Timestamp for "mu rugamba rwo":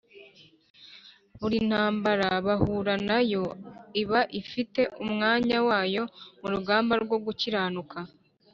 6.39-7.17